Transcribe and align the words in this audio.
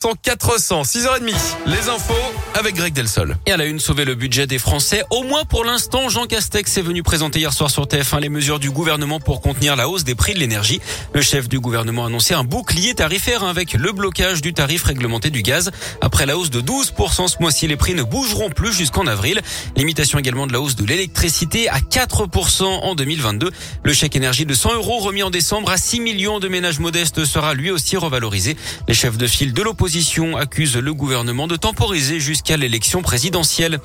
400, 0.00 0.82
6h30, 0.82 1.34
les 1.66 1.90
infos 1.90 2.14
avec 2.58 2.74
Greg 2.74 2.94
Delsol. 2.94 3.36
Et 3.44 3.52
à 3.52 3.58
la 3.58 3.66
une, 3.66 3.78
sauver 3.78 4.06
le 4.06 4.14
budget 4.14 4.46
des 4.46 4.58
Français. 4.58 5.02
Au 5.10 5.24
moins 5.24 5.44
pour 5.44 5.62
l'instant, 5.62 6.08
Jean 6.08 6.24
Castex 6.24 6.78
est 6.78 6.82
venu 6.82 7.02
présenter 7.02 7.40
hier 7.40 7.52
soir 7.52 7.70
sur 7.70 7.84
TF1 7.84 8.18
les 8.20 8.30
mesures 8.30 8.58
du 8.58 8.70
gouvernement 8.70 9.20
pour 9.20 9.42
contenir 9.42 9.76
la 9.76 9.90
hausse 9.90 10.04
des 10.04 10.14
prix 10.14 10.32
de 10.32 10.38
l'énergie. 10.38 10.80
Le 11.12 11.20
chef 11.20 11.50
du 11.50 11.60
gouvernement 11.60 12.04
a 12.04 12.06
annoncé 12.06 12.32
un 12.32 12.44
bouclier 12.44 12.94
tarifaire 12.94 13.44
avec 13.44 13.74
le 13.74 13.92
blocage 13.92 14.40
du 14.40 14.54
tarif 14.54 14.84
réglementé 14.84 15.28
du 15.28 15.42
gaz. 15.42 15.70
Après 16.00 16.24
la 16.24 16.38
hausse 16.38 16.48
de 16.48 16.62
12% 16.62 17.28
ce 17.28 17.36
mois-ci, 17.38 17.66
les 17.66 17.76
prix 17.76 17.94
ne 17.94 18.02
bougeront 18.02 18.48
plus 18.48 18.72
jusqu'en 18.72 19.06
avril. 19.06 19.42
Limitation 19.76 20.18
également 20.18 20.46
de 20.46 20.54
la 20.54 20.62
hausse 20.62 20.76
de 20.76 20.86
l'électricité 20.86 21.68
à 21.68 21.80
4% 21.80 22.64
en 22.64 22.94
2022. 22.94 23.50
Le 23.84 23.92
chèque 23.92 24.16
énergie 24.16 24.46
de 24.46 24.54
100 24.54 24.76
euros 24.76 24.98
remis 25.00 25.22
en 25.22 25.30
décembre 25.30 25.70
à 25.70 25.76
6 25.76 26.00
millions 26.00 26.40
de 26.40 26.48
ménages 26.48 26.78
modestes 26.78 27.26
sera 27.26 27.52
lui 27.52 27.70
aussi 27.70 27.98
revalorisé. 27.98 28.56
Les 28.88 28.94
chefs 28.94 29.18
de 29.18 29.26
file 29.26 29.52
de 29.52 29.62
l'opposition 29.62 29.89
accuse 30.36 30.76
le 30.76 30.94
gouvernement 30.94 31.48
de 31.48 31.56
temporiser 31.56 32.20
jusqu'à 32.20 32.56
l'élection 32.56 33.02
présidentielle. 33.02 33.80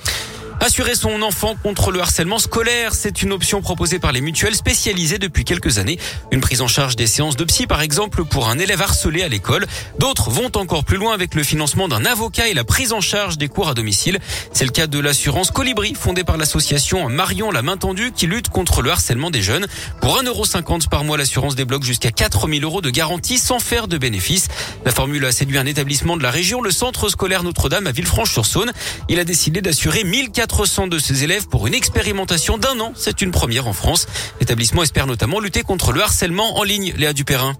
Assurer 0.62 0.96
son 0.96 1.22
enfant 1.22 1.56
contre 1.62 1.92
le 1.92 2.00
harcèlement 2.00 2.40
scolaire, 2.40 2.96
c'est 2.96 3.22
une 3.22 3.34
option 3.34 3.62
proposée 3.62 4.00
par 4.00 4.14
les 4.14 4.22
mutuelles 4.22 4.56
spécialisées 4.56 5.20
depuis 5.20 5.44
quelques 5.44 5.80
années. 5.80 6.00
Une 6.32 6.40
prise 6.40 6.62
en 6.62 6.68
charge 6.68 6.96
des 6.96 7.08
séances 7.08 7.36
de 7.36 7.44
psy, 7.44 7.68
par 7.68 7.82
exemple, 7.82 8.24
pour 8.24 8.48
un 8.48 8.58
élève 8.58 8.82
harcelé 8.82 9.22
à 9.22 9.28
l'école. 9.28 9.68
D'autres 10.00 10.30
vont 10.30 10.50
encore 10.56 10.86
plus 10.86 10.98
loin 10.98 11.14
avec 11.14 11.36
le 11.36 11.44
financement 11.44 11.88
d'un 11.90 12.06
avocat 12.06 12.48
et 12.48 12.54
la 12.54 12.64
prise 12.64 12.94
en 12.94 13.02
charge 13.02 13.38
des 13.38 13.50
cours 13.50 13.68
à 13.68 13.74
domicile. 13.74 14.20
C'est 14.54 14.66
le 14.66 14.72
cas 14.72 14.88
de 14.88 14.98
l'assurance 14.98 15.52
Colibri, 15.52 15.94
fondée 15.94 16.24
par 16.24 16.38
l'association 16.38 17.10
Marion 17.10 17.52
la 17.52 17.62
main 17.62 17.76
tendue, 17.76 18.12
qui 18.14 18.26
lutte 18.26 18.50
contre 18.50 18.82
le 18.82 18.92
harcèlement 18.92 19.32
des 19.32 19.42
jeunes. 19.42 19.68
Pour 20.02 20.18
1,50€ 20.18 20.88
par 20.88 21.04
mois, 21.04 21.18
l'assurance 21.18 21.56
débloque 21.56 21.84
jusqu'à 21.84 22.12
4000 22.12 22.64
euros 22.64 22.82
de 22.82 22.90
garantie 22.90 23.40
sans 23.40 23.60
faire 23.60 23.88
de 23.88 23.98
bénéfices. 23.98 24.48
La 24.86 24.92
formule 24.92 25.26
a 25.26 25.34
séduit 25.34 25.58
un 25.58 25.66
établissement 25.66 26.16
de 26.16 26.24
la 26.24 26.32
région, 26.32 26.62
le 26.62 26.72
centre 26.72 27.10
scolaire 27.10 27.44
Notre-Dame 27.44 27.88
à 27.88 27.92
Villefranche-sur-Saône. 27.92 28.72
Il 29.10 29.20
a 29.20 29.26
décidé 29.26 29.62
d'assurer 29.62 30.04
1400 30.04 30.45
400 30.48 30.88
de 30.88 31.00
ses 31.00 31.24
élèves 31.24 31.48
pour 31.48 31.66
une 31.66 31.74
expérimentation 31.74 32.60
d'un 32.60 32.80
an. 32.80 32.94
C'est 32.96 33.22
une 33.22 33.32
première 33.32 33.68
en 33.68 33.74
France. 33.74 34.06
L'établissement 34.40 34.84
espère 34.84 35.08
notamment 35.08 35.40
lutter 35.40 35.64
contre 35.64 35.92
le 35.92 36.02
harcèlement 36.02 36.60
en 36.60 36.64
ligne. 36.64 36.94
Léa 36.98 37.14
Dupérin 37.14 37.56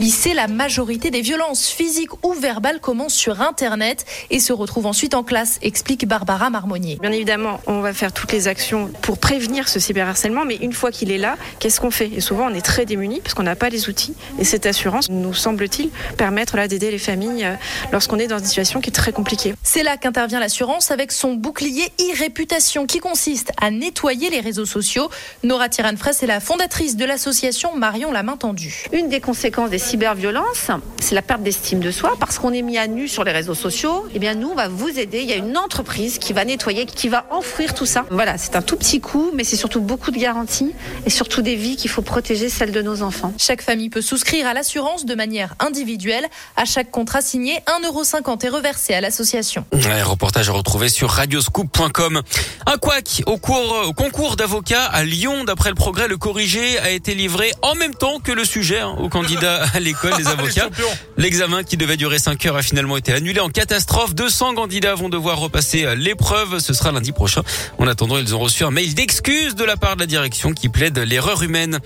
lycée, 0.00 0.32
la 0.32 0.48
majorité 0.48 1.10
des 1.10 1.20
violences 1.20 1.68
physiques 1.68 2.24
ou 2.24 2.32
verbales 2.32 2.80
commencent 2.80 3.14
sur 3.14 3.42
Internet 3.42 4.06
et 4.30 4.40
se 4.40 4.52
retrouvent 4.52 4.86
ensuite 4.86 5.14
en 5.14 5.22
classe, 5.22 5.58
explique 5.62 6.08
Barbara 6.08 6.48
Marmonnier. 6.48 6.98
Bien 7.00 7.12
évidemment, 7.12 7.60
on 7.66 7.80
va 7.80 7.92
faire 7.92 8.12
toutes 8.12 8.32
les 8.32 8.48
actions 8.48 8.90
pour 9.02 9.18
prévenir 9.18 9.68
ce 9.68 9.78
cyberharcèlement, 9.78 10.46
mais 10.46 10.56
une 10.56 10.72
fois 10.72 10.90
qu'il 10.90 11.10
est 11.10 11.18
là, 11.18 11.36
qu'est-ce 11.58 11.80
qu'on 11.80 11.90
fait? 11.90 12.10
Et 12.16 12.20
souvent, 12.20 12.46
on 12.50 12.54
est 12.54 12.62
très 12.62 12.86
démunis 12.86 13.20
parce 13.20 13.34
qu'on 13.34 13.42
n'a 13.42 13.56
pas 13.56 13.68
les 13.68 13.90
outils. 13.90 14.14
Et 14.38 14.44
cette 14.44 14.64
assurance 14.64 15.10
nous 15.10 15.34
semble-t-il 15.34 15.90
permettre 16.16 16.56
là 16.56 16.66
d'aider 16.66 16.90
les 16.90 16.98
familles 16.98 17.44
euh, 17.44 17.54
lorsqu'on 17.92 18.18
est 18.18 18.26
dans 18.26 18.38
une 18.38 18.46
situation 18.46 18.80
qui 18.80 18.88
est 18.88 18.94
très 18.94 19.12
compliquée. 19.12 19.54
C'est 19.62 19.82
là 19.82 19.98
qu'intervient 19.98 20.40
l'assurance 20.40 20.90
avec 20.90 21.12
son 21.12 21.34
bouclier 21.34 21.92
e-réputation 22.00 22.86
qui 22.86 23.00
consiste 23.00 23.52
à 23.60 23.70
nettoyer 23.70 24.30
les 24.30 24.40
réseaux 24.40 24.64
sociaux. 24.64 25.10
Nora 25.44 25.68
Tiran-Fraisse 25.68 26.22
est 26.22 26.26
la 26.26 26.40
fondatrice 26.40 26.96
de 26.96 27.04
l'association 27.04 27.76
Marion 27.76 28.12
la 28.12 28.22
main 28.22 28.38
tendue. 28.38 28.86
Une 28.92 29.10
des 29.10 29.20
conséquences 29.20 29.68
des 29.68 29.89
cyberviolence, 29.90 30.70
c'est 31.00 31.16
la 31.16 31.22
perte 31.22 31.42
d'estime 31.42 31.80
de 31.80 31.90
soi 31.90 32.14
parce 32.20 32.38
qu'on 32.38 32.52
est 32.52 32.62
mis 32.62 32.78
à 32.78 32.86
nu 32.86 33.08
sur 33.08 33.24
les 33.24 33.32
réseaux 33.32 33.56
sociaux. 33.56 34.06
Eh 34.14 34.20
bien, 34.20 34.34
nous, 34.34 34.50
on 34.50 34.54
va 34.54 34.68
vous 34.68 34.88
aider. 34.88 35.18
Il 35.20 35.28
y 35.28 35.32
a 35.32 35.36
une 35.36 35.58
entreprise 35.58 36.18
qui 36.18 36.32
va 36.32 36.44
nettoyer, 36.44 36.86
qui 36.86 37.08
va 37.08 37.26
enfouir 37.32 37.74
tout 37.74 37.86
ça. 37.86 38.06
Voilà, 38.10 38.38
c'est 38.38 38.54
un 38.54 38.62
tout 38.62 38.76
petit 38.76 39.00
coup, 39.00 39.32
mais 39.34 39.42
c'est 39.42 39.56
surtout 39.56 39.80
beaucoup 39.80 40.12
de 40.12 40.18
garanties 40.18 40.76
et 41.06 41.10
surtout 41.10 41.42
des 41.42 41.56
vies 41.56 41.74
qu'il 41.74 41.90
faut 41.90 42.02
protéger, 42.02 42.48
celles 42.48 42.70
de 42.70 42.82
nos 42.82 43.02
enfants. 43.02 43.32
Chaque 43.36 43.62
famille 43.62 43.90
peut 43.90 44.00
souscrire 44.00 44.46
à 44.46 44.54
l'assurance 44.54 45.06
de 45.06 45.16
manière 45.16 45.56
individuelle. 45.58 46.28
À 46.56 46.66
chaque 46.66 46.92
contrat 46.92 47.20
signé, 47.20 47.58
1,50€ 47.82 48.46
est 48.46 48.48
reversé 48.48 48.94
à 48.94 49.00
l'association. 49.00 49.64
Un 49.72 50.04
reportage 50.04 50.48
à 50.50 50.52
retrouver 50.52 50.88
sur 50.88 51.10
radioscoop.com. 51.10 52.22
Un 52.66 52.78
couac 52.78 53.22
au, 53.26 53.38
cours, 53.38 53.88
au 53.88 53.92
concours 53.92 54.36
d'avocats 54.36 54.84
à 54.84 55.02
Lyon. 55.02 55.42
D'après 55.42 55.70
le 55.70 55.74
progrès, 55.74 56.06
le 56.06 56.16
corrigé 56.16 56.78
a 56.78 56.90
été 56.90 57.14
livré 57.14 57.50
en 57.62 57.74
même 57.74 57.94
temps 57.94 58.20
que 58.20 58.30
le 58.30 58.44
sujet 58.44 58.78
hein, 58.78 58.94
au 59.00 59.08
candidat 59.08 59.64
l'école 59.80 60.16
des 60.16 60.26
avocats. 60.28 60.68
L'examen 61.16 61.62
qui 61.62 61.76
devait 61.76 61.96
durer 61.96 62.18
5 62.18 62.44
heures 62.46 62.56
a 62.56 62.62
finalement 62.62 62.96
été 62.96 63.12
annulé 63.12 63.40
en 63.40 63.48
catastrophe. 63.48 64.14
200 64.14 64.54
candidats 64.54 64.94
vont 64.94 65.08
devoir 65.08 65.38
repasser 65.38 65.94
l'épreuve. 65.96 66.58
Ce 66.58 66.72
sera 66.72 66.92
lundi 66.92 67.12
prochain. 67.12 67.42
En 67.78 67.86
attendant, 67.86 68.18
ils 68.18 68.34
ont 68.34 68.38
reçu 68.38 68.64
un 68.64 68.70
mail 68.70 68.94
d'excuse 68.94 69.54
de 69.54 69.64
la 69.64 69.76
part 69.76 69.96
de 69.96 70.00
la 70.00 70.06
direction 70.06 70.52
qui 70.52 70.68
plaide 70.68 70.98
l'erreur 70.98 71.42
humaine. 71.42 71.78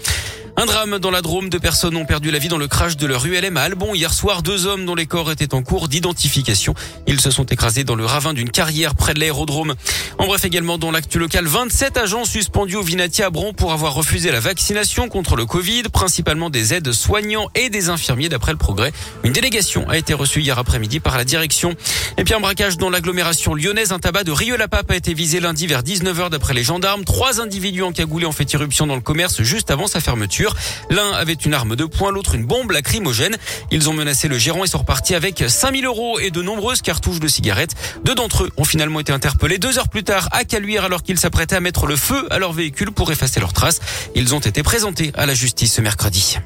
Un 0.56 0.66
drame 0.66 1.00
dans 1.00 1.10
la 1.10 1.20
Drôme. 1.20 1.48
Deux 1.48 1.58
personnes 1.58 1.96
ont 1.96 2.04
perdu 2.04 2.30
la 2.30 2.38
vie 2.38 2.46
dans 2.46 2.58
le 2.58 2.68
crash 2.68 2.96
de 2.96 3.06
leur 3.08 3.26
ULM 3.26 3.56
à 3.56 3.62
Albon 3.62 3.92
hier 3.92 4.14
soir. 4.14 4.40
Deux 4.40 4.66
hommes 4.66 4.86
dont 4.86 4.94
les 4.94 5.06
corps 5.06 5.32
étaient 5.32 5.52
en 5.52 5.62
cours 5.64 5.88
d'identification. 5.88 6.74
Ils 7.08 7.20
se 7.20 7.32
sont 7.32 7.44
écrasés 7.46 7.82
dans 7.82 7.96
le 7.96 8.06
ravin 8.06 8.34
d'une 8.34 8.50
carrière 8.50 8.94
près 8.94 9.14
de 9.14 9.20
l'aérodrome. 9.20 9.74
En 10.18 10.26
bref, 10.26 10.44
également 10.44 10.78
dans 10.78 10.92
l'actu 10.92 11.18
local, 11.18 11.46
27 11.46 11.96
agents 11.96 12.24
suspendus 12.24 12.76
au 12.76 12.82
Vinati 12.82 13.24
à 13.24 13.30
Bron 13.30 13.52
pour 13.52 13.72
avoir 13.72 13.94
refusé 13.94 14.30
la 14.30 14.38
vaccination 14.38 15.08
contre 15.08 15.34
le 15.34 15.44
Covid, 15.44 15.84
principalement 15.92 16.50
des 16.50 16.72
aides 16.72 16.92
soignants 16.92 17.48
et 17.56 17.68
des 17.68 17.88
infirmiers 17.88 18.28
d'après 18.28 18.52
le 18.52 18.58
progrès. 18.58 18.92
Une 19.24 19.32
délégation 19.32 19.88
a 19.88 19.98
été 19.98 20.14
reçue 20.14 20.40
hier 20.40 20.56
après-midi 20.56 21.00
par 21.00 21.18
la 21.18 21.24
direction. 21.24 21.74
Et 22.16 22.22
puis 22.22 22.32
un 22.32 22.40
braquage 22.40 22.78
dans 22.78 22.90
l'agglomération 22.90 23.54
lyonnaise. 23.54 23.90
Un 23.90 23.98
tabac 23.98 24.22
de 24.22 24.30
Rieux-la-Pape 24.30 24.92
a 24.92 24.96
été 24.96 25.14
visé 25.14 25.40
lundi 25.40 25.66
vers 25.66 25.82
19h 25.82 26.30
d'après 26.30 26.54
les 26.54 26.62
gendarmes. 26.62 27.04
Trois 27.04 27.40
individus 27.40 27.82
encagoulés 27.82 28.26
ont 28.26 28.32
fait 28.32 28.52
irruption 28.52 28.86
dans 28.86 28.94
le 28.94 29.00
commerce 29.00 29.42
juste 29.42 29.72
avant 29.72 29.88
sa 29.88 29.98
fermeture. 29.98 30.43
L'un 30.90 31.12
avait 31.12 31.32
une 31.34 31.54
arme 31.54 31.76
de 31.76 31.84
poing, 31.84 32.10
l'autre 32.10 32.34
une 32.34 32.44
bombe 32.44 32.70
lacrymogène. 32.70 33.36
Ils 33.70 33.88
ont 33.88 33.92
menacé 33.92 34.28
le 34.28 34.38
gérant 34.38 34.64
et 34.64 34.66
sont 34.66 34.78
repartis 34.78 35.14
avec 35.14 35.44
5000 35.46 35.84
euros 35.84 36.18
et 36.18 36.30
de 36.30 36.42
nombreuses 36.42 36.82
cartouches 36.82 37.20
de 37.20 37.28
cigarettes. 37.28 37.74
Deux 38.04 38.14
d'entre 38.14 38.44
eux 38.44 38.50
ont 38.56 38.64
finalement 38.64 39.00
été 39.00 39.12
interpellés 39.12 39.58
deux 39.58 39.78
heures 39.78 39.88
plus 39.88 40.04
tard 40.04 40.28
à 40.32 40.44
Caluire 40.44 40.84
alors 40.84 41.02
qu'ils 41.02 41.18
s'apprêtaient 41.18 41.56
à 41.56 41.60
mettre 41.60 41.86
le 41.86 41.96
feu 41.96 42.26
à 42.30 42.38
leur 42.38 42.52
véhicule 42.52 42.92
pour 42.92 43.10
effacer 43.12 43.40
leurs 43.40 43.52
traces. 43.52 43.80
Ils 44.14 44.34
ont 44.34 44.40
été 44.40 44.62
présentés 44.62 45.12
à 45.14 45.26
la 45.26 45.34
justice 45.34 45.74
ce 45.74 45.80
mercredi. 45.80 46.38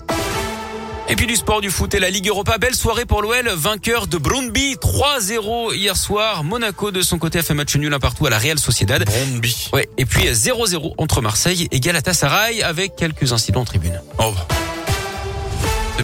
Et 1.10 1.16
puis 1.16 1.26
du 1.26 1.36
sport, 1.36 1.62
du 1.62 1.70
foot 1.70 1.94
et 1.94 2.00
la 2.00 2.10
Ligue 2.10 2.28
Europa. 2.28 2.58
Belle 2.58 2.74
soirée 2.74 3.06
pour 3.06 3.22
l'OL, 3.22 3.48
vainqueur 3.48 4.06
de 4.08 4.18
Brøndby 4.18 4.76
3-0 4.76 5.74
hier 5.74 5.96
soir. 5.96 6.44
Monaco 6.44 6.90
de 6.90 7.00
son 7.00 7.18
côté 7.18 7.38
a 7.38 7.42
fait 7.42 7.54
match 7.54 7.74
nul 7.76 7.92
un 7.94 7.98
partout 7.98 8.26
à 8.26 8.30
la 8.30 8.38
Real 8.38 8.58
Sociedad. 8.58 9.02
Brøndby. 9.04 9.70
Ouais. 9.72 9.88
Et 9.96 10.04
puis 10.04 10.28
0-0 10.28 10.92
entre 10.98 11.22
Marseille 11.22 11.66
et 11.70 11.80
Galatasaray 11.80 12.62
avec 12.62 12.94
quelques 12.94 13.32
incidents 13.32 13.62
en 13.62 13.64
tribune. 13.64 13.98
Oh. 14.18 14.34